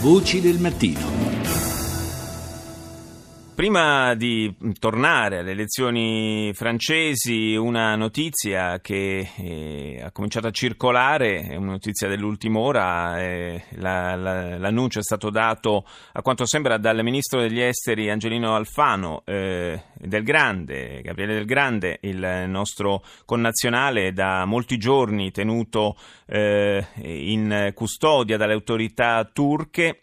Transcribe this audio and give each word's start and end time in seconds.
Voci 0.00 0.40
del 0.40 0.60
mattino. 0.60 1.17
Prima 3.58 4.14
di 4.14 4.54
tornare 4.78 5.38
alle 5.38 5.50
elezioni 5.50 6.52
francesi, 6.54 7.56
una 7.56 7.96
notizia 7.96 8.78
che 8.78 9.30
eh, 9.36 10.00
ha 10.00 10.12
cominciato 10.12 10.46
a 10.46 10.52
circolare, 10.52 11.40
è 11.40 11.56
una 11.56 11.72
notizia 11.72 12.06
dell'ultima 12.06 12.60
ora, 12.60 13.20
eh, 13.20 13.64
la, 13.70 14.14
la, 14.14 14.58
l'annuncio 14.58 15.00
è 15.00 15.02
stato 15.02 15.30
dato 15.30 15.84
a 16.12 16.22
quanto 16.22 16.46
sembra 16.46 16.78
dal 16.78 17.02
ministro 17.02 17.40
degli 17.40 17.58
esteri 17.58 18.10
Angelino 18.10 18.54
Alfano 18.54 19.22
eh, 19.24 19.82
del 19.92 20.22
Grande, 20.22 21.00
Gabriele 21.02 21.34
del 21.34 21.44
Grande, 21.44 21.98
il 22.02 22.44
nostro 22.46 23.02
connazionale 23.24 24.12
da 24.12 24.44
molti 24.44 24.78
giorni 24.78 25.32
tenuto 25.32 25.96
eh, 26.26 26.86
in 27.02 27.72
custodia 27.74 28.36
dalle 28.36 28.52
autorità 28.52 29.28
turche 29.32 30.02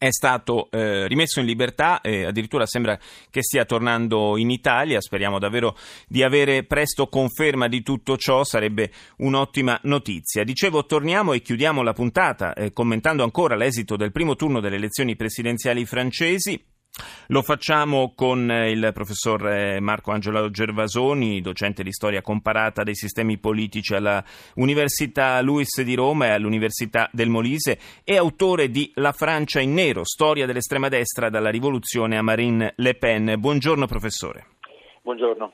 è 0.00 0.10
stato 0.12 0.70
eh, 0.70 1.06
rimesso 1.08 1.40
in 1.40 1.46
libertà 1.46 2.00
e 2.00 2.24
addirittura 2.24 2.64
sembra 2.64 2.98
che 3.28 3.42
stia 3.42 3.66
tornando 3.66 4.38
in 4.38 4.48
Italia. 4.48 4.98
Speriamo 4.98 5.38
davvero 5.38 5.76
di 6.08 6.22
avere 6.22 6.64
presto 6.64 7.08
conferma 7.08 7.68
di 7.68 7.82
tutto 7.82 8.16
ciò, 8.16 8.42
sarebbe 8.42 8.90
un'ottima 9.18 9.78
notizia. 9.82 10.42
Dicevo, 10.42 10.86
torniamo 10.86 11.34
e 11.34 11.42
chiudiamo 11.42 11.82
la 11.82 11.92
puntata 11.92 12.54
eh, 12.54 12.72
commentando 12.72 13.24
ancora 13.24 13.56
l'esito 13.56 13.96
del 13.96 14.10
primo 14.10 14.36
turno 14.36 14.60
delle 14.60 14.76
elezioni 14.76 15.16
presidenziali 15.16 15.84
francesi. 15.84 16.64
Lo 17.28 17.42
facciamo 17.42 18.12
con 18.14 18.50
eh, 18.50 18.70
il 18.70 18.90
professor 18.92 19.48
eh, 19.48 19.80
Marco 19.80 20.10
Angelo 20.10 20.50
Gervasoni, 20.50 21.40
docente 21.40 21.82
di 21.82 21.92
storia 21.92 22.22
comparata 22.22 22.82
dei 22.82 22.96
sistemi 22.96 23.38
politici 23.38 23.94
all'Università 23.94 25.40
Luis 25.40 25.80
di 25.82 25.94
Roma 25.94 26.26
e 26.26 26.30
all'Università 26.30 27.08
del 27.12 27.28
Molise 27.28 27.78
e 28.02 28.16
autore 28.16 28.70
di 28.70 28.90
La 28.96 29.12
Francia 29.12 29.60
in 29.60 29.72
nero, 29.72 30.04
storia 30.04 30.46
dell'estrema 30.46 30.88
destra 30.88 31.30
dalla 31.30 31.50
rivoluzione 31.50 32.18
a 32.18 32.22
Marine 32.22 32.72
Le 32.76 32.94
Pen. 32.94 33.34
Buongiorno 33.38 33.86
professore. 33.86 34.46
Buongiorno. 35.02 35.52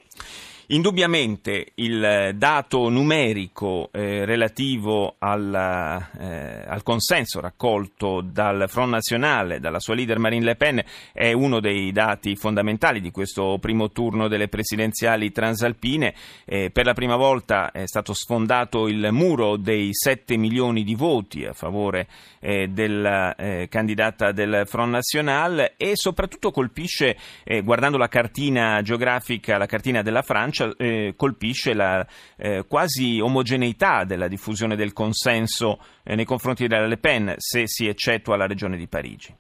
Indubbiamente 0.69 1.69
il 1.75 2.33
dato 2.34 2.89
numerico 2.89 3.89
eh, 3.92 4.25
relativo 4.25 5.14
al, 5.19 5.55
eh, 5.55 6.64
al, 6.67 6.83
consenso 6.83 7.39
raccolto 7.39 8.20
dal 8.20 8.64
Front 8.67 8.91
Nazionale, 8.91 9.61
dalla 9.61 9.78
sua 9.78 9.95
leader 9.95 10.19
Marine 10.19 10.45
Le 10.45 10.56
Pen, 10.56 10.83
è 11.12 11.31
uno 11.31 11.61
dei 11.61 11.92
dati 11.92 12.34
fondamentali 12.34 13.00
di 13.00 13.12
questo 13.12 13.58
primo 13.61 13.92
turno 13.92 14.27
delle 14.27 14.48
presidenziali 14.48 15.31
transalpine. 15.31 16.14
Eh, 16.45 16.70
per 16.70 16.84
la 16.84 16.95
prima 16.95 17.14
volta 17.14 17.70
è 17.70 17.86
stato 17.86 18.12
sfondato 18.12 18.89
il 18.89 19.11
muro 19.12 19.56
dei 19.56 19.91
7 19.92 20.36
milioni 20.36 20.83
di 20.83 20.97
voti 20.97 21.45
a 21.45 21.53
favore 21.53 22.08
eh, 22.41 22.69
della 22.69 23.36
eh, 23.36 23.67
candidata 23.69 24.33
del 24.33 24.62
Front 24.67 24.92
National 24.92 25.75
e 25.77 25.92
soprattutto 25.95 26.51
colpisce, 26.51 27.17
eh, 27.45 27.62
guardando 27.62 27.98
la 27.98 28.08
cartina 28.08 28.80
geografica, 28.83 29.58
la 29.58 29.67
cartina 29.67 30.03
della 30.03 30.23
Francia, 30.23 30.55
Francia 30.56 30.74
eh, 30.78 31.14
colpisce 31.16 31.74
la 31.74 32.06
eh, 32.36 32.64
quasi 32.66 33.20
omogeneità 33.20 34.04
della 34.04 34.28
diffusione 34.28 34.76
del 34.76 34.92
consenso 34.92 35.78
eh, 36.02 36.14
nei 36.14 36.24
confronti 36.24 36.66
della 36.66 36.86
Le 36.86 36.96
Pen, 36.96 37.34
se 37.36 37.66
si 37.66 37.86
eccettua 37.86 38.36
la 38.36 38.46
regione 38.46 38.77
di 38.77 38.86
Parigi. 38.86 39.34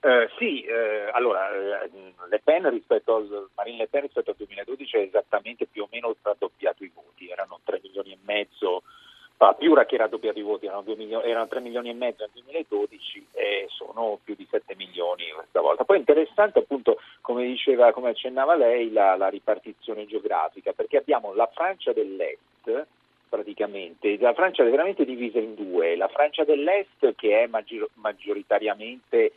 Uh, 0.00 0.24
sì, 0.38 0.64
uh, 0.66 1.14
allora 1.14 1.50
Le 1.50 2.40
Pen 2.42 2.70
rispetto 2.70 3.16
al, 3.16 3.48
Marine 3.54 3.76
Le 3.76 3.88
Pen 3.88 4.00
rispetto 4.02 4.30
al 4.30 4.36
2012 4.38 4.96
è 4.96 5.00
esattamente 5.00 5.66
più 5.66 5.82
o 5.82 5.88
meno 5.92 6.16
raddoppiato 6.22 6.84
i 6.84 6.90
voti, 6.94 7.28
erano 7.28 7.60
3 7.64 7.80
milioni 7.82 8.12
e 8.12 8.18
mezzo 8.22 8.82
Ah, 9.42 9.54
più 9.54 9.72
che 9.86 9.96
raddoppiato 9.96 10.38
i 10.38 10.42
voti, 10.42 10.66
erano, 10.66 10.82
milioni, 10.84 11.24
erano, 11.24 11.48
3 11.48 11.60
milioni 11.60 11.88
e 11.88 11.94
mezzo 11.94 12.22
nel 12.24 12.42
2012 12.44 13.28
e 13.32 13.64
sono 13.70 14.18
più 14.22 14.34
di 14.34 14.46
7 14.50 14.74
milioni 14.76 15.30
questa 15.30 15.62
volta. 15.62 15.84
Poi 15.84 15.96
è 15.96 16.00
interessante 16.00 16.58
appunto, 16.58 16.98
come 17.22 17.46
diceva, 17.46 17.90
come 17.92 18.10
accennava 18.10 18.54
lei, 18.54 18.92
la, 18.92 19.16
la 19.16 19.28
ripartizione 19.28 20.04
geografica, 20.04 20.72
perché 20.72 20.98
abbiamo 20.98 21.32
la 21.32 21.48
Francia 21.54 21.94
dell'Est, 21.94 22.86
praticamente, 23.30 24.18
la 24.18 24.34
Francia 24.34 24.62
è 24.62 24.68
veramente 24.68 25.06
divisa 25.06 25.38
in 25.38 25.54
due, 25.54 25.96
la 25.96 26.08
Francia 26.08 26.44
dell'Est 26.44 27.14
che 27.14 27.42
è 27.42 27.46
maggior, 27.46 27.88
maggioritariamente 27.94 29.32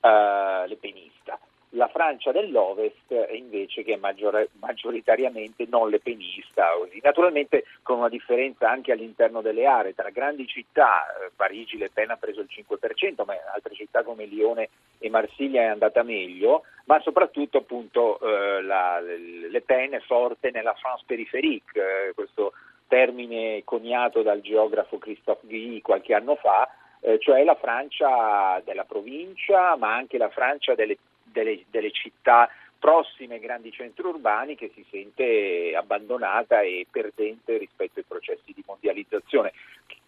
uh, 0.00 0.66
lepenista, 0.66 1.38
la 1.74 1.88
Francia 1.88 2.32
dell'Ovest 2.32 3.12
invece 3.32 3.82
che 3.82 3.94
è 3.94 3.96
maggior, 3.96 4.48
maggioritariamente 4.60 5.66
non 5.68 5.90
lepenista, 5.90 6.68
naturalmente 7.02 7.64
con 7.82 7.98
una 7.98 8.08
differenza 8.08 8.70
anche 8.70 8.92
all'interno 8.92 9.40
delle 9.40 9.66
aree, 9.66 9.94
tra 9.94 10.10
grandi 10.10 10.46
città, 10.46 11.06
eh, 11.06 11.30
Parigi 11.34 11.76
Le 11.76 11.90
Pen 11.90 12.10
ha 12.10 12.16
preso 12.16 12.40
il 12.40 12.48
5%, 12.50 13.24
ma 13.24 13.34
altre 13.52 13.74
città 13.74 14.02
come 14.02 14.24
Lione 14.24 14.68
e 14.98 15.10
Marsiglia 15.10 15.62
è 15.62 15.66
andata 15.66 16.02
meglio, 16.02 16.62
ma 16.86 17.00
soprattutto 17.00 17.58
appunto 17.58 18.20
eh, 18.20 18.62
la, 18.62 19.00
Le 19.00 19.60
Pen 19.62 19.92
è 19.92 20.00
forte 20.00 20.50
nella 20.50 20.74
France 20.74 21.04
périphérique, 21.06 22.08
eh, 22.08 22.14
questo 22.14 22.52
termine 22.86 23.62
coniato 23.64 24.22
dal 24.22 24.40
geografo 24.40 24.98
Christophe 24.98 25.46
Guy 25.46 25.80
qualche 25.80 26.14
anno 26.14 26.36
fa, 26.36 26.68
eh, 27.00 27.18
cioè 27.18 27.42
la 27.42 27.56
Francia 27.56 28.60
della 28.64 28.84
provincia, 28.84 29.76
ma 29.76 29.94
anche 29.94 30.16
la 30.18 30.30
Francia 30.30 30.74
delle 30.74 30.96
delle, 31.34 31.64
delle 31.68 31.90
città 31.90 32.48
prossime 32.78 33.34
ai 33.34 33.40
grandi 33.40 33.72
centri 33.72 34.06
urbani 34.06 34.54
che 34.54 34.70
si 34.74 34.84
sente 34.90 35.74
abbandonata 35.74 36.60
e 36.60 36.86
perdente 36.90 37.58
rispetto 37.58 37.98
ai 37.98 38.04
processi 38.06 38.52
di 38.54 38.62
mondializzazione. 38.64 39.52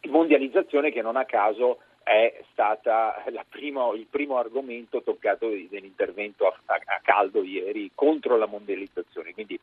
Mondializzazione 0.09 0.93
che 0.93 1.03
non 1.03 1.17
a 1.17 1.25
caso 1.25 1.79
è 2.03 2.41
stata 2.53 3.25
primo, 3.49 3.95
il 3.95 4.07
primo 4.09 4.37
argomento 4.37 5.03
toccato 5.03 5.49
nell'intervento 5.49 6.47
a, 6.47 6.55
a, 6.67 7.01
caldo 7.03 7.43
ieri 7.43 7.91
contro 7.95 8.37
la 8.37 8.47
mondializzazione, 8.47 9.33
quindi 9.33 9.59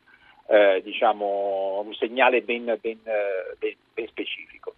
eh, 0.48 0.82
diciamo 0.84 1.82
un 1.86 1.94
segnale 1.94 2.42
ben, 2.42 2.76
ben, 2.80 2.98
ben, 3.02 3.76
ben 3.94 4.08
specifico. 4.08 4.74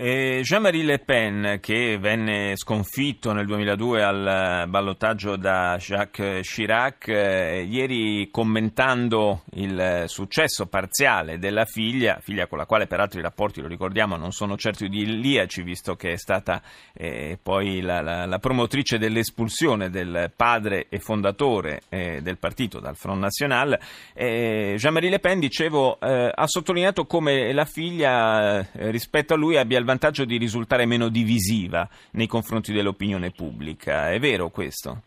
Eh, 0.00 0.42
Jean-Marie 0.44 0.84
Le 0.84 1.00
Pen, 1.00 1.58
che 1.60 1.98
venne 1.98 2.52
sconfitto 2.54 3.32
nel 3.32 3.46
2002 3.46 4.04
al 4.04 4.68
ballottaggio 4.68 5.34
da 5.34 5.76
Jacques 5.76 6.48
Chirac, 6.48 7.08
eh, 7.08 7.66
ieri 7.68 8.28
commentando 8.30 9.42
il 9.54 10.04
successo 10.06 10.66
parziale 10.66 11.40
della 11.40 11.64
figlia, 11.64 12.20
figlia 12.22 12.46
con 12.46 12.58
la 12.58 12.64
quale 12.64 12.86
peraltro 12.86 13.18
i 13.18 13.24
rapporti, 13.24 13.60
lo 13.60 13.66
ricordiamo, 13.66 14.14
non 14.14 14.30
sono 14.30 14.56
certo 14.56 14.84
idilliaci, 14.84 15.62
visto 15.62 15.96
che 15.96 16.12
è 16.12 16.16
stata 16.16 16.62
eh, 16.92 17.36
poi 17.42 17.80
la, 17.80 18.00
la, 18.00 18.24
la, 18.24 18.38
promotrice 18.38 18.98
dell'espulsione 18.98 19.90
del 19.90 20.30
padre 20.36 20.86
e 20.90 21.00
fondatore 21.00 21.82
eh, 21.88 22.22
del 22.22 22.38
partito 22.38 22.78
dal 22.78 22.94
Front 22.94 23.20
National, 23.20 23.76
eh, 24.14 24.74
Jean-Marie 24.76 25.10
Le 25.10 25.18
Pen, 25.18 25.40
dicevo, 25.40 25.98
eh, 25.98 26.30
ha 26.32 26.46
sottolineato 26.46 27.04
come 27.04 27.52
la 27.52 27.64
figlia 27.64 28.64
rispetto 28.74 29.34
a 29.34 29.36
lui 29.36 29.56
abbia 29.56 29.76
il 29.76 29.86
vantaggio 29.88 30.26
di 30.26 30.36
risultare 30.36 30.84
meno 30.84 31.08
divisiva 31.08 31.88
nei 32.10 32.26
confronti 32.26 32.74
dell'opinione 32.74 33.30
pubblica. 33.30 34.10
È 34.10 34.18
vero 34.18 34.50
questo? 34.50 35.00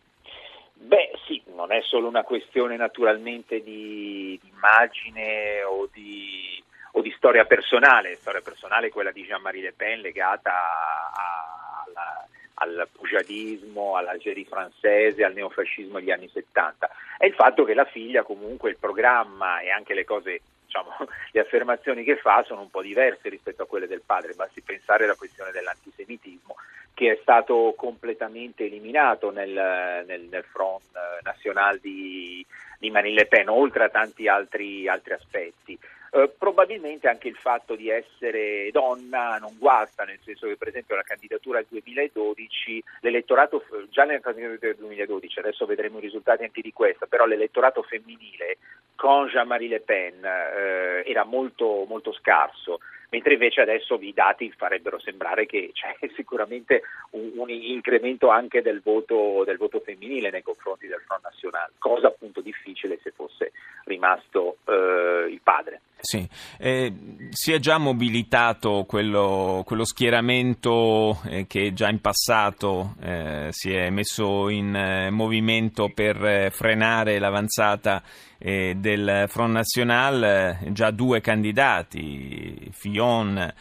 Beh 0.74 1.12
sì, 1.24 1.40
non 1.54 1.70
è 1.70 1.80
solo 1.82 2.08
una 2.08 2.24
questione 2.24 2.76
naturalmente 2.76 3.62
di, 3.62 4.36
di 4.42 4.50
immagine 4.52 5.62
o 5.62 5.88
di, 5.92 6.60
o 6.92 7.00
di, 7.00 7.14
storia 7.16 7.44
personale, 7.44 8.16
storia 8.16 8.40
personale 8.40 8.88
è 8.88 8.90
quella 8.90 9.12
di 9.12 9.22
Jean-Marie 9.22 9.62
Le 9.62 9.72
Pen 9.72 10.00
legata 10.00 10.50
a, 10.50 11.84
alla, 11.86 12.26
al 12.54 12.88
pujadismo, 12.90 13.94
all'Algérie 13.94 14.44
francese, 14.44 15.22
al 15.22 15.32
neofascismo 15.32 16.00
degli 16.00 16.10
anni 16.10 16.28
70. 16.28 16.90
È 17.18 17.26
il 17.26 17.34
fatto 17.34 17.62
che 17.62 17.74
la 17.74 17.84
figlia 17.84 18.24
comunque 18.24 18.70
il 18.70 18.78
programma 18.80 19.60
e 19.60 19.70
anche 19.70 19.94
le 19.94 20.04
cose 20.04 20.40
diciamo, 20.72 20.96
le 21.32 21.40
affermazioni 21.40 22.02
che 22.02 22.16
fa 22.16 22.42
sono 22.46 22.62
un 22.62 22.70
po' 22.70 22.82
diverse 22.82 23.28
rispetto 23.28 23.62
a 23.62 23.66
quelle 23.66 23.86
del 23.86 24.02
padre, 24.04 24.32
basti 24.32 24.62
pensare 24.62 25.04
alla 25.04 25.14
questione 25.14 25.50
dell'antisemitismo 25.50 26.56
che 26.94 27.12
è 27.12 27.18
stato 27.22 27.72
completamente 27.76 28.66
eliminato 28.66 29.30
nel, 29.30 30.04
nel, 30.06 30.22
nel 30.30 30.44
Front 30.44 30.90
National 31.22 31.78
di, 31.78 32.44
di 32.78 32.90
Marine 32.90 33.24
Pen, 33.24 33.48
oltre 33.48 33.84
a 33.84 33.88
tanti 33.88 34.28
altri, 34.28 34.86
altri 34.86 35.14
aspetti. 35.14 35.78
Eh, 36.14 36.28
probabilmente 36.28 37.08
anche 37.08 37.28
il 37.28 37.36
fatto 37.36 37.74
di 37.74 37.88
essere 37.88 38.70
donna 38.70 39.38
non 39.38 39.56
guasta, 39.58 40.04
nel 40.04 40.18
senso 40.22 40.46
che 40.46 40.58
per 40.58 40.68
esempio 40.68 40.94
la 40.94 41.02
candidatura 41.02 41.58
al 41.58 41.66
2012, 41.66 42.84
l'elettorato 43.00 43.64
già 43.88 44.04
nella 44.04 44.20
candidatura 44.20 44.58
del 44.58 44.76
2012, 44.76 45.38
adesso 45.38 45.64
vedremo 45.64 45.96
i 45.96 46.02
risultati 46.02 46.42
anche 46.42 46.60
di 46.60 46.70
questa, 46.70 47.06
però 47.06 47.24
l'elettorato 47.24 47.82
femminile 47.82 48.58
con 48.94 49.28
Jean-Marie 49.28 49.68
Le 49.68 49.80
Pen 49.80 50.22
eh, 50.22 51.02
era 51.06 51.24
molto, 51.24 51.86
molto 51.88 52.12
scarso 52.12 52.78
mentre 53.12 53.34
invece 53.34 53.60
adesso 53.60 53.98
i 54.00 54.14
dati 54.14 54.50
farebbero 54.52 54.98
sembrare 54.98 55.46
che 55.46 55.70
c'è 55.72 55.94
sicuramente 56.16 56.82
un, 57.10 57.32
un 57.36 57.50
incremento 57.50 58.28
anche 58.28 58.62
del 58.62 58.80
voto, 58.82 59.44
del 59.44 59.58
voto, 59.58 59.80
femminile 59.80 60.30
nei 60.30 60.42
confronti 60.42 60.86
del 60.86 61.02
Front 61.06 61.22
National, 61.22 61.70
cosa 61.78 62.08
appunto 62.08 62.40
difficile 62.40 62.98
se 63.02 63.12
fosse 63.12 63.52
rimasto 63.84 64.56
eh, 64.64 65.26
il 65.28 65.40
padre. 65.42 65.80
Sì, 66.04 66.28
eh, 66.58 66.92
si 67.30 67.52
è 67.52 67.60
già 67.60 67.78
mobilitato 67.78 68.84
quello, 68.88 69.62
quello 69.64 69.84
schieramento 69.84 71.20
eh, 71.26 71.46
che 71.46 71.72
già 71.74 71.88
in 71.90 72.00
passato 72.00 72.96
eh, 73.00 73.46
si 73.50 73.72
è 73.72 73.88
messo 73.88 74.48
in 74.48 74.74
eh, 74.74 75.10
movimento 75.10 75.92
per 75.94 76.16
eh, 76.24 76.50
frenare 76.50 77.20
l'avanzata 77.20 78.02
eh, 78.36 78.74
del 78.76 79.26
Front 79.28 79.52
National, 79.52 80.58
già 80.72 80.90
due 80.90 81.20
candidati, 81.20 82.68
Fillon 82.72 83.52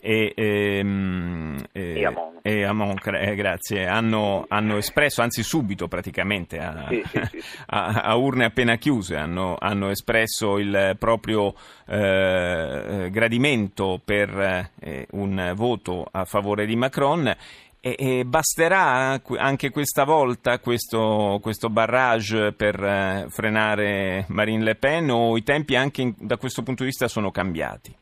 e, 0.00 0.32
ehm, 0.34 1.62
e, 1.72 2.04
Amon, 2.04 2.38
e 2.42 2.64
Amon 2.64 2.96
eh, 3.04 3.34
grazie, 3.34 3.86
hanno, 3.86 4.44
hanno, 4.48 4.76
espresso, 4.76 5.22
anzi 5.22 5.42
subito 5.42 5.88
praticamente, 5.88 6.58
a, 6.58 6.86
sì, 6.88 7.02
sì, 7.06 7.20
sì. 7.30 7.42
a, 7.66 8.02
a 8.02 8.16
urne 8.16 8.46
appena 8.46 8.76
chiuse, 8.76 9.16
hanno, 9.16 9.56
hanno 9.58 9.90
espresso 9.90 10.58
il 10.58 10.96
proprio 10.98 11.54
eh, 11.86 13.08
gradimento 13.10 14.00
per 14.04 14.70
eh, 14.80 15.06
un 15.12 15.52
voto 15.54 16.06
a 16.10 16.24
favore 16.24 16.66
di 16.66 16.76
Macron 16.76 17.34
e, 17.80 17.96
e, 17.98 18.24
basterà 18.26 19.20
anche 19.38 19.70
questa 19.70 20.04
volta 20.04 20.58
questo, 20.58 21.38
questo 21.40 21.70
barrage 21.70 22.52
per 22.52 22.82
eh, 22.82 23.26
frenare 23.30 24.26
Marine 24.28 24.62
Le 24.62 24.74
Pen 24.74 25.10
o 25.10 25.36
i 25.36 25.42
tempi 25.42 25.76
anche 25.76 26.02
in, 26.02 26.14
da 26.18 26.36
questo 26.36 26.62
punto 26.62 26.82
di 26.82 26.90
vista 26.90 27.08
sono 27.08 27.30
cambiati? 27.30 27.94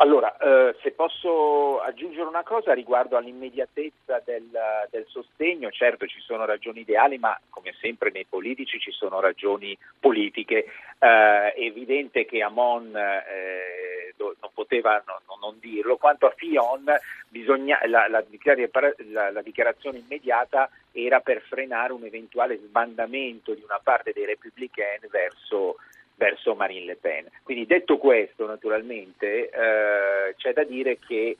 Allora, 0.00 0.36
eh, 0.36 0.76
se 0.80 0.92
posso 0.92 1.80
aggiungere 1.80 2.28
una 2.28 2.44
cosa 2.44 2.72
riguardo 2.72 3.16
all'immediatezza 3.16 4.22
del, 4.24 4.48
del, 4.90 5.04
sostegno, 5.08 5.72
certo 5.72 6.06
ci 6.06 6.20
sono 6.20 6.44
ragioni 6.44 6.80
ideali, 6.80 7.18
ma 7.18 7.36
come 7.50 7.74
sempre 7.80 8.12
nei 8.12 8.24
politici 8.24 8.78
ci 8.78 8.92
sono 8.92 9.18
ragioni 9.18 9.76
politiche. 9.98 10.66
Eh, 10.98 11.52
è 11.52 11.52
evidente 11.56 12.26
che 12.26 12.42
Amon 12.42 12.94
eh, 12.94 14.14
non 14.16 14.50
poteva 14.54 15.02
non, 15.04 15.38
non, 15.40 15.58
dirlo. 15.58 15.96
Quanto 15.96 16.26
a 16.26 16.34
Fion, 16.36 16.84
bisogna, 17.28 17.80
la, 17.86 18.06
la, 18.06 18.24
la, 19.08 19.30
la 19.32 19.42
dichiarazione 19.42 19.98
immediata 19.98 20.70
era 20.92 21.18
per 21.18 21.40
frenare 21.40 21.92
un 21.92 22.04
eventuale 22.04 22.56
sbandamento 22.58 23.52
di 23.52 23.62
una 23.64 23.80
parte 23.82 24.12
dei 24.12 24.26
repubblicani 24.26 25.08
verso 25.10 25.76
verso 26.18 26.54
Marine 26.54 26.84
Le 26.84 26.96
Pen. 26.96 27.26
Quindi 27.42 27.64
detto 27.64 27.96
questo, 27.96 28.46
naturalmente, 28.46 29.48
eh, 29.48 30.34
c'è 30.36 30.52
da 30.52 30.64
dire 30.64 30.98
che 30.98 31.38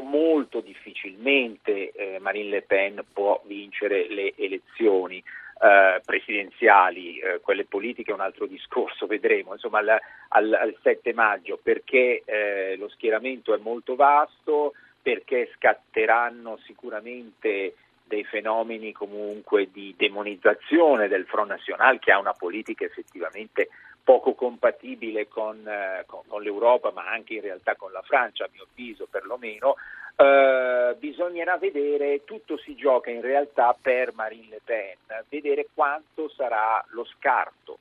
molto 0.00 0.60
difficilmente 0.60 1.90
eh, 1.90 2.18
Marine 2.20 2.50
Le 2.50 2.62
Pen 2.62 3.02
può 3.12 3.42
vincere 3.46 4.06
le 4.08 4.32
elezioni 4.36 5.16
eh, 5.18 6.00
presidenziali, 6.04 7.18
eh, 7.18 7.40
quelle 7.40 7.64
politiche 7.64 8.10
è 8.10 8.14
un 8.14 8.20
altro 8.20 8.46
discorso, 8.46 9.06
vedremo, 9.08 9.52
insomma 9.52 9.78
al, 9.78 9.98
al, 10.28 10.52
al 10.52 10.76
7 10.82 11.12
maggio, 11.14 11.58
perché 11.60 12.22
eh, 12.24 12.76
lo 12.76 12.88
schieramento 12.88 13.54
è 13.54 13.58
molto 13.58 13.96
vasto, 13.96 14.74
perché 15.00 15.50
scatteranno 15.56 16.58
sicuramente 16.64 17.74
dei 18.04 18.24
fenomeni 18.24 18.92
comunque 18.92 19.70
di 19.72 19.94
demonizzazione 19.96 21.08
del 21.08 21.24
Front 21.24 21.48
National 21.48 21.98
che 21.98 22.12
ha 22.12 22.18
una 22.18 22.34
politica 22.34 22.84
effettivamente 22.84 23.68
poco 24.04 24.34
compatibile 24.34 25.28
con, 25.28 25.66
eh, 25.66 26.04
con, 26.06 26.22
con, 26.26 26.42
l'Europa, 26.42 26.90
ma 26.90 27.08
anche 27.08 27.34
in 27.34 27.40
realtà 27.40 27.76
con 27.76 27.92
la 27.92 28.02
Francia, 28.02 28.44
a 28.44 28.48
mio 28.52 28.66
avviso 28.68 29.06
perlomeno, 29.10 29.76
eh, 30.16 30.94
bisognerà 30.98 31.56
vedere, 31.56 32.24
tutto 32.24 32.56
si 32.58 32.74
gioca 32.74 33.10
in 33.10 33.20
realtà 33.20 33.76
per 33.80 34.12
Marine 34.14 34.48
Le 34.48 34.60
Pen, 34.64 34.96
vedere 35.28 35.68
quanto 35.72 36.28
sarà 36.28 36.84
lo 36.90 37.04
scarto. 37.04 37.78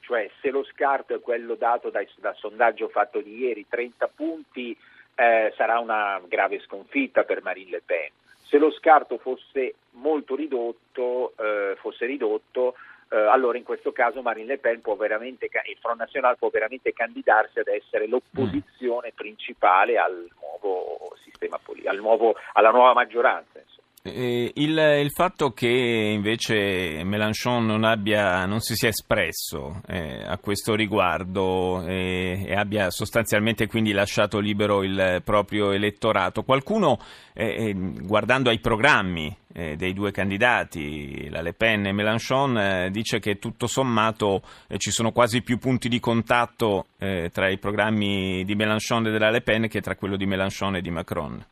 Cioè 0.00 0.30
se 0.40 0.50
lo 0.50 0.64
scarto 0.64 1.14
è 1.14 1.20
quello 1.20 1.54
dato 1.54 1.90
dai, 1.90 2.08
dal 2.16 2.36
sondaggio 2.36 2.88
fatto 2.88 3.20
di 3.20 3.38
ieri, 3.38 3.66
30 3.68 4.08
punti, 4.08 4.76
eh, 5.14 5.52
sarà 5.56 5.78
una 5.78 6.20
grave 6.26 6.60
sconfitta 6.60 7.24
per 7.24 7.42
Marine 7.42 7.70
Le 7.70 7.82
Pen. 7.84 8.10
Se 8.42 8.58
lo 8.58 8.70
scarto 8.72 9.18
fosse 9.18 9.74
molto 9.92 10.34
ridotto, 10.34 11.32
eh, 11.38 11.76
fosse 11.76 12.04
ridotto 12.06 12.74
eh, 13.12 13.16
allora 13.16 13.58
in 13.58 13.64
questo 13.64 13.92
caso 13.92 14.22
Marine 14.22 14.46
Le 14.46 14.58
Pen 14.58 14.80
può 14.80 14.96
veramente, 14.96 15.44
il 15.44 15.76
Front 15.80 15.98
National 15.98 16.38
può 16.38 16.48
veramente 16.48 16.94
candidarsi 16.94 17.58
ad 17.58 17.68
essere 17.68 18.06
l'opposizione 18.06 19.12
principale 19.14 19.98
al 19.98 20.28
nuovo 20.40 21.14
sistema 21.22 21.58
politico, 21.62 21.90
al 21.90 22.34
alla 22.54 22.70
nuova 22.70 22.94
maggioranza. 22.94 23.60
Eh, 24.04 24.50
il, 24.56 24.76
il, 25.00 25.10
fatto 25.12 25.52
che 25.52 25.68
invece 25.68 27.04
Mélenchon 27.04 27.64
non, 27.64 27.84
abbia, 27.84 28.46
non 28.46 28.58
si 28.58 28.74
sia 28.74 28.88
espresso 28.88 29.80
eh, 29.86 30.24
a 30.26 30.38
questo 30.38 30.74
riguardo 30.74 31.86
eh, 31.86 32.42
e 32.44 32.52
abbia 32.52 32.90
sostanzialmente 32.90 33.68
quindi 33.68 33.92
lasciato 33.92 34.40
libero 34.40 34.82
il 34.82 35.22
proprio 35.24 35.70
elettorato, 35.70 36.42
qualcuno 36.42 36.98
eh, 37.32 37.68
eh, 37.68 37.74
guardando 37.74 38.50
ai 38.50 38.58
programmi 38.58 39.32
eh, 39.52 39.76
dei 39.76 39.92
due 39.92 40.10
candidati, 40.10 41.28
la 41.30 41.40
Le 41.40 41.52
Pen 41.52 41.86
e 41.86 41.92
Mélenchon, 41.92 42.88
dice 42.90 43.20
che 43.20 43.38
tutto 43.38 43.68
sommato 43.68 44.42
ci 44.78 44.90
sono 44.90 45.12
quasi 45.12 45.42
più 45.42 45.58
punti 45.58 45.88
di 45.88 46.00
contatto 46.00 46.86
tra 46.98 47.48
i 47.48 47.58
programmi 47.58 48.42
di 48.44 48.54
Mélenchon 48.56 49.06
e 49.06 49.10
della 49.12 49.30
Le 49.30 49.42
Pen 49.42 49.68
che 49.68 49.80
tra 49.80 49.94
quello 49.94 50.16
di 50.16 50.26
Mélenchon 50.26 50.74
e 50.74 50.80
di 50.80 50.90
Macron. 50.90 51.44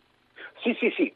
Sì, 0.63 0.77
sì, 0.79 0.93
sì, 0.95 1.11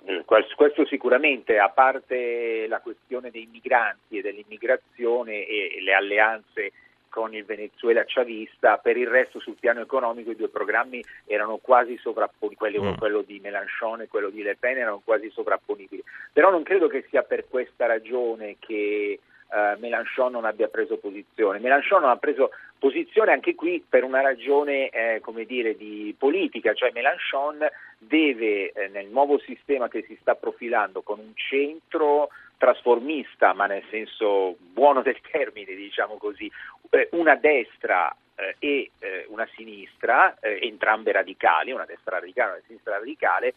questo 0.55 0.84
sicuramente, 1.05 1.59
a 1.59 1.69
parte 1.69 2.67
la 2.67 2.81
questione 2.81 3.31
dei 3.31 3.47
migranti 3.53 4.17
e 4.17 4.23
dell'immigrazione 4.23 5.45
e 5.45 5.77
le 5.83 5.93
alleanze 5.93 6.73
con 7.11 7.35
il 7.35 7.45
Venezuela 7.45 8.05
chavista, 8.07 8.79
per 8.79 8.97
il 8.97 9.07
resto 9.07 9.39
sul 9.39 9.59
piano 9.61 9.83
economico 9.83 10.31
i 10.31 10.37
due 10.37 10.49
programmi 10.49 11.05
erano 11.27 11.59
quasi 11.59 11.99
sovrapponibili, 11.99 12.57
quello, 12.57 12.93
mm. 12.93 12.95
quello 12.95 13.21
di 13.21 13.39
Mélenchon 13.39 14.01
e 14.01 14.09
quello 14.09 14.31
di 14.31 14.43
Le 14.43 14.57
Pen 14.57 14.79
erano 14.79 15.03
quasi 15.05 15.29
sovrapponibili. 15.29 16.03
Però 16.33 16.51
non 16.51 16.63
credo 16.63 16.89
che 16.89 17.05
sia 17.11 17.23
per 17.23 17.49
questa 17.51 17.85
ragione 17.85 18.57
che 18.59 19.21
eh, 19.55 19.77
Mélenchon 19.79 20.33
non 20.33 20.45
abbia 20.45 20.69
preso 20.69 20.97
posizione. 20.97 21.61
Mélenchon 21.61 22.01
non 22.01 22.11
ha 22.11 22.17
preso 22.17 22.51
posizione 22.79 23.33
anche 23.33 23.55
qui 23.55 23.85
per 23.89 24.03
una 24.03 24.21
ragione 24.21 24.89
eh, 24.91 25.21
come 25.21 25.45
dire, 25.45 25.77
di 25.77 26.15
politica, 26.19 26.75
cioè 26.75 26.91
Mélenchon 26.93 27.59
deve 27.99 28.73
eh, 28.73 28.89
nel 28.89 29.07
nuovo 29.07 29.39
sistema 29.39 29.89
che 29.89 30.05
si 30.07 30.19
sta 30.21 30.35
profilando 30.35 31.03
con 31.03 31.19
un 31.19 31.33
centro 31.35 32.29
trasformista, 32.65 33.53
ma 33.53 33.67
nel 33.67 33.85
senso 33.91 34.57
buono 34.59 35.03
del 35.03 35.21
termine, 35.21 35.75
diciamo 35.75 36.17
così, 36.17 36.51
eh, 36.89 37.11
una 37.13 37.35
destra 37.35 38.11
eh, 38.35 38.57
e 38.59 38.91
eh, 39.01 39.27
una 39.29 39.47
sinistra, 39.55 40.37
entrambe 40.41 41.13
radicali, 41.13 41.73
una 41.73 41.85
destra 41.85 42.19
radicale 42.19 42.49
e 42.49 42.55
una 42.55 42.65
sinistra 42.67 42.99
radicale, 42.99 43.55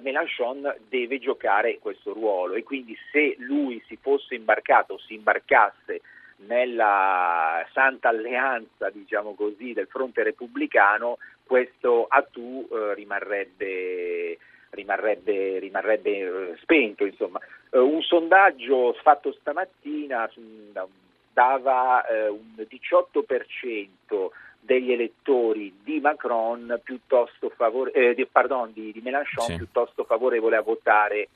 Mélenchon 0.00 0.74
deve 0.88 1.18
giocare 1.18 1.78
questo 1.80 2.12
ruolo. 2.14 2.54
E 2.54 2.62
quindi 2.62 2.96
se 3.10 3.34
lui 3.40 3.82
si 3.86 3.98
fosse 4.00 4.34
imbarcato, 4.34 4.96
si 4.98 5.14
imbarcasse 5.14 6.00
nella 6.46 7.66
santa 7.72 8.08
alleanza, 8.08 8.88
diciamo 8.90 9.34
così, 9.34 9.72
del 9.72 9.88
fronte 9.88 10.22
repubblicano, 10.22 11.18
questo 11.44 12.06
attu 12.08 12.66
eh, 12.70 12.94
rimarrebbe, 12.94 14.38
rimarrebbe, 14.76 15.58
rimarrebbe 15.58 16.10
eh, 16.10 16.56
spento. 16.60 17.04
Insomma. 17.04 17.40
Eh, 17.70 17.78
un 17.78 18.02
sondaggio 18.02 18.92
fatto 19.02 19.32
stamattina 19.32 20.30
dava 21.32 22.06
eh, 22.06 22.28
un 22.28 22.54
18% 22.56 24.28
degli 24.60 24.92
elettori 24.92 25.80
di 25.82 26.00
Macron 26.00 26.80
piuttosto 26.82 27.50
favore, 27.50 27.92
eh, 27.92 28.14
di, 28.14 28.26
pardon, 28.26 28.72
di, 28.72 28.92
di 28.92 29.00
Mélenchon 29.00 29.46
sì. 29.46 29.56
piuttosto 29.56 30.04
favorevole 30.04 30.56
a 30.56 30.62
votare 30.62 31.28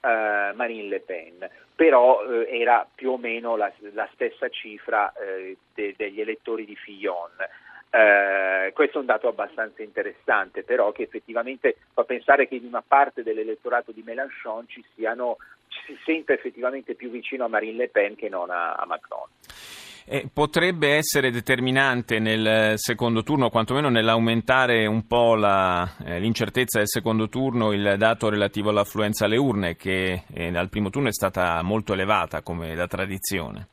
eh, 0.00 0.52
Marine 0.54 0.88
Le 0.88 1.00
Pen, 1.00 1.50
però 1.74 2.22
eh, 2.24 2.48
era 2.60 2.86
più 2.92 3.12
o 3.12 3.18
meno 3.18 3.56
la, 3.56 3.70
la 3.92 4.08
stessa 4.14 4.48
cifra 4.48 5.12
de, 5.74 5.94
degli 5.96 6.20
elettori 6.20 6.64
di 6.64 6.76
Fillon. 6.76 7.30
Eh, 7.90 8.72
questo 8.74 8.98
è 8.98 9.00
un 9.00 9.06
dato 9.06 9.28
abbastanza 9.28 9.82
interessante, 9.82 10.62
però 10.62 10.92
che 10.92 11.04
effettivamente 11.04 11.76
fa 11.92 12.04
pensare 12.04 12.46
che 12.46 12.56
in 12.56 12.66
una 12.66 12.82
parte 12.86 13.22
dell'elettorato 13.22 13.92
di 13.92 14.02
Mélenchon 14.04 14.66
ci, 14.68 14.84
siano, 14.94 15.38
ci 15.68 15.78
si 15.86 15.98
senta 16.04 16.32
effettivamente 16.32 16.94
più 16.94 17.10
vicino 17.10 17.44
a 17.44 17.48
Marine 17.48 17.76
Le 17.76 17.88
Pen 17.88 18.14
che 18.14 18.28
non 18.28 18.50
a, 18.50 18.74
a 18.74 18.84
Macron. 18.86 19.28
Eh, 20.10 20.26
potrebbe 20.32 20.94
essere 20.94 21.30
determinante 21.30 22.18
nel 22.18 22.78
secondo 22.78 23.22
turno, 23.22 23.50
quantomeno 23.50 23.90
nell'aumentare 23.90 24.86
un 24.86 25.06
po' 25.06 25.34
la, 25.34 25.96
eh, 26.02 26.18
l'incertezza 26.18 26.78
del 26.78 26.88
secondo 26.88 27.28
turno, 27.28 27.72
il 27.72 27.96
dato 27.98 28.30
relativo 28.30 28.70
all'affluenza 28.70 29.26
alle 29.26 29.36
urne, 29.36 29.76
che 29.76 30.24
eh, 30.32 30.56
al 30.56 30.70
primo 30.70 30.88
turno 30.88 31.08
è 31.08 31.12
stata 31.12 31.60
molto 31.62 31.92
elevata 31.92 32.40
come 32.40 32.74
da 32.74 32.86
tradizione. 32.86 33.68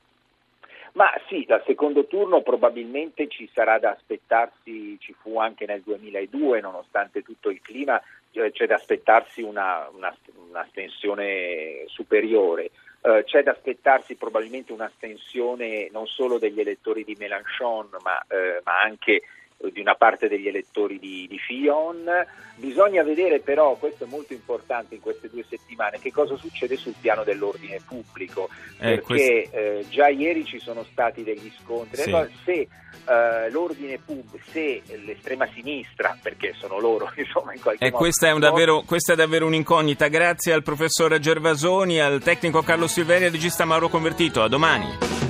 Ma 0.95 1.09
sì, 1.27 1.43
dal 1.45 1.61
secondo 1.65 2.05
turno 2.05 2.41
probabilmente 2.41 3.27
ci 3.27 3.49
sarà 3.53 3.79
da 3.79 3.91
aspettarsi, 3.91 4.97
ci 4.99 5.13
fu 5.13 5.37
anche 5.39 5.65
nel 5.65 5.81
2002, 5.81 6.61
nonostante 6.61 7.21
tutto 7.21 7.49
il 7.49 7.59
clima, 7.61 8.01
eh, 8.31 8.51
c'è 8.51 8.65
da 8.65 8.75
aspettarsi 8.75 9.41
una, 9.41 9.89
una, 9.93 10.15
un'astensione 10.49 11.83
superiore. 11.87 12.71
Uh, 13.05 13.23
c'è 13.23 13.43
da 13.43 13.51
aspettarsi 13.51 14.15
probabilmente 14.15 14.73
un'astensione 14.73 15.89
non 15.91 16.07
solo 16.07 16.39
degli 16.39 16.59
elettori 16.59 17.03
di 17.03 17.15
Mélenchon, 17.19 17.89
ma, 18.01 18.19
uh, 18.27 18.61
ma 18.63 18.81
anche 18.81 19.21
di 19.69 19.81
una 19.81 19.95
parte 19.95 20.27
degli 20.27 20.48
elettori 20.48 21.00
di, 21.00 21.25
di, 21.29 21.38
Fillon. 21.38 22.10
Bisogna 22.55 23.03
vedere 23.03 23.39
però, 23.39 23.75
questo 23.75 24.05
è 24.05 24.07
molto 24.07 24.34
importante 24.34 24.95
in 24.95 25.01
queste 25.01 25.29
due 25.29 25.43
settimane, 25.48 26.00
che 26.00 26.12
cosa 26.12 26.38
succede 26.38 26.77
sul 26.77 26.95
piano 27.00 27.24
dell'ordine 27.24 27.79
pubblico, 27.86 28.50
eh, 28.77 29.00
perché 29.00 29.03
questo... 29.03 29.57
eh, 29.57 29.86
già 29.89 30.07
ieri 30.07 30.45
ci 30.45 30.60
sono 30.60 30.84
stati 30.84 31.24
degli 31.24 31.51
scontri. 31.60 32.01
Sì. 32.01 32.12
Se 32.43 32.67
eh, 33.07 33.50
l'ordine 33.51 34.00
pubblico, 34.03 34.39
se 34.51 34.81
l'estrema 35.03 35.48
sinistra, 35.53 36.17
perché 36.22 36.53
sono 36.57 36.79
loro, 36.79 37.12
insomma, 37.17 37.53
in 37.53 37.62
qualche 37.62 37.86
modo... 37.86 37.98
Questa 37.98 38.29
è, 38.29 38.38
davvero, 38.38 38.84
questa 38.86 39.13
è 39.13 39.15
davvero 39.15 39.45
un'incognita. 39.45 40.07
Grazie 40.07 40.53
al 40.53 40.63
professor 40.63 41.17
Gervasoni, 41.19 42.00
al 42.00 42.22
tecnico 42.22 42.62
Carlo 42.62 42.88
Silveri 42.88 43.24
e 43.24 43.27
al 43.27 43.34
regista 43.34 43.65
Mauro 43.65 43.89
Convertito. 43.89 44.41
A 44.41 44.48
domani. 44.48 45.25